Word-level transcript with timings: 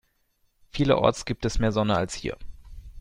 Vielerorts 0.71 1.25
gibt 1.25 1.45
es 1.45 1.59
mehr 1.59 1.71
Sonne 1.71 1.95
als 1.95 2.15
hier. 2.15 2.35